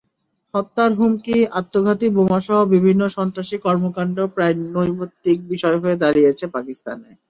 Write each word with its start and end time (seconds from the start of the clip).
হত্যার 0.53 0.91
হুমকি, 0.99 1.37
আত্মঘাতী 1.59 2.07
বোমাসহ 2.15 2.57
বিভিন্ন 2.73 3.01
সন্ত্রাসী 3.17 3.57
কর্মকাণ্ড 3.65 4.17
প্রায় 4.35 4.55
নৈমিত্তিক 4.73 5.37
বিষয় 5.51 5.77
হয়ে 5.81 6.01
দাঁড়িয়েছে 6.03 6.45
পাকিস্তানে। 6.55 7.09